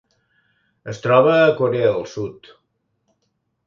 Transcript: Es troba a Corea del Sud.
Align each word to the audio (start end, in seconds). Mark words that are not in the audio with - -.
Es 0.93 1.03
troba 1.03 1.37
a 1.43 1.53
Corea 1.61 1.93
del 1.95 2.11
Sud. 2.17 2.55